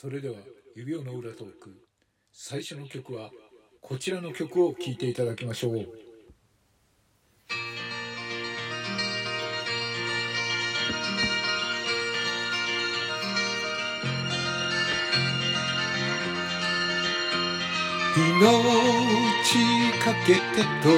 [0.00, 0.36] それでは
[0.74, 1.76] 指輪の裏トーク
[2.32, 3.28] 最初の曲は
[3.82, 5.74] こちらの曲を聴いていただきましょう。
[5.74, 5.82] 命
[20.02, 20.40] かけて
[20.82, 20.88] と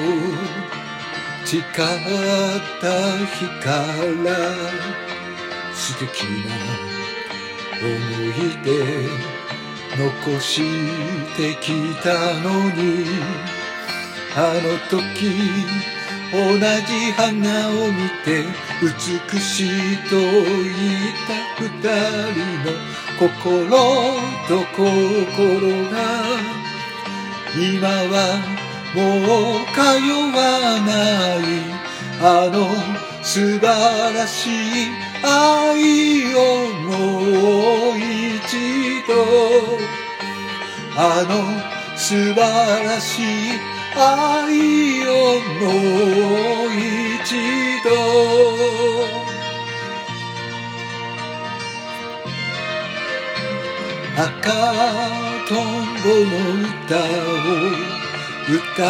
[1.45, 1.63] 誓っ
[2.81, 3.69] た日か
[4.23, 4.37] ら
[5.75, 7.02] 素敵な
[7.83, 8.69] 思い出
[9.99, 10.63] 残し
[11.37, 13.05] てきたのに
[14.37, 15.03] あの時
[16.33, 18.45] 同じ花を見て
[18.81, 21.69] 美しいと言った二
[22.33, 22.73] 人の
[23.19, 23.77] 心
[24.49, 25.95] と心が
[27.55, 28.17] 今は
[28.95, 28.99] も
[29.57, 29.81] う通
[30.35, 30.41] わ
[30.81, 30.91] な
[31.37, 31.47] い
[32.23, 32.53] あの
[33.23, 33.67] 素晴
[34.15, 36.37] らしい愛を
[36.83, 36.91] も
[37.93, 38.43] う一
[39.07, 39.11] 度。
[40.97, 41.33] あの
[41.97, 42.41] 素晴
[42.85, 43.25] らしい
[43.97, 44.01] 愛
[45.09, 45.11] を
[45.61, 45.63] も
[46.67, 46.75] う
[47.17, 47.31] 一
[47.85, 47.91] 度。
[54.15, 54.29] 赤
[55.49, 55.57] とん
[56.03, 56.33] ぼの
[56.63, 57.03] 歌を
[58.49, 58.87] 歌っ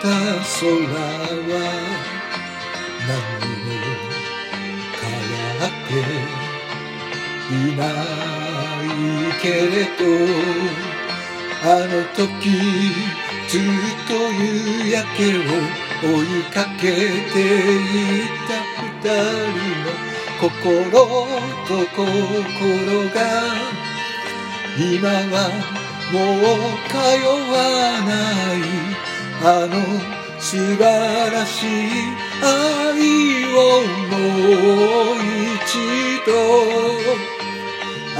[0.00, 0.08] た
[0.58, 0.68] 空
[1.48, 1.54] は
[3.06, 3.12] 何
[3.66, 3.91] も
[5.66, 5.94] って
[7.54, 7.90] いない
[9.40, 10.00] けれど
[11.64, 12.50] あの時
[13.48, 13.60] ずっ
[14.08, 15.40] と夕焼けを
[16.02, 18.50] 追いかけていた
[18.82, 19.86] 二人の
[20.40, 20.50] 心
[21.68, 22.02] と心
[23.10, 23.16] が
[24.78, 25.34] 今は
[26.12, 26.52] もう
[26.88, 26.92] 通
[27.52, 27.52] わ
[28.06, 28.10] な
[28.52, 28.62] い
[29.44, 29.72] あの
[30.40, 30.80] 素晴
[31.30, 31.68] らしい
[32.42, 33.56] 愛を
[34.10, 34.12] も
[34.88, 34.91] う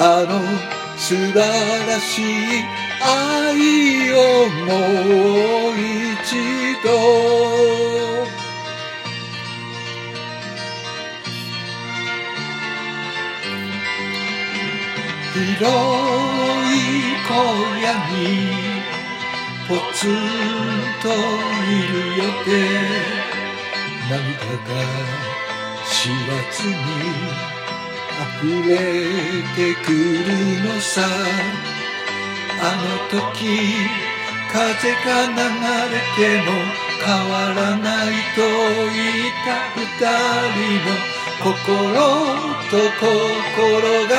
[0.04, 0.40] あの
[0.98, 2.24] 素晴らしい
[3.00, 4.74] 愛をも
[5.68, 6.34] う一
[6.82, 6.90] 度
[15.34, 16.74] 広い
[17.28, 17.32] 荒
[17.78, 18.18] 野に
[19.68, 20.10] ポツン
[21.00, 22.50] といるよって
[24.10, 24.82] 涙が
[25.86, 26.14] 知ら
[26.50, 27.61] ずに
[28.42, 28.76] 溢れ
[29.56, 31.02] てくるのさ
[32.60, 33.46] あの時
[34.52, 34.58] 風
[34.92, 35.36] が流
[35.90, 36.52] れても
[37.04, 38.06] 変わらない
[38.36, 38.42] と
[38.92, 39.82] 言った二
[40.52, 40.92] 人の
[41.42, 41.52] 心
[42.70, 44.14] と心が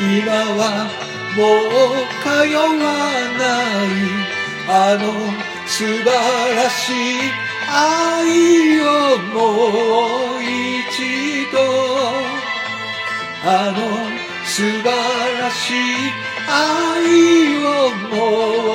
[0.00, 0.60] 今は
[1.36, 2.26] もう通
[2.56, 2.64] わ
[3.38, 3.42] な
[3.84, 3.92] い
[4.66, 5.04] あの
[5.66, 6.04] 素晴
[6.56, 7.30] らしい
[7.68, 8.84] 愛を
[9.32, 9.38] も
[10.38, 12.19] う一度
[13.42, 13.80] あの
[14.44, 14.84] 素晴
[15.40, 15.74] らしい
[16.46, 18.69] 愛をも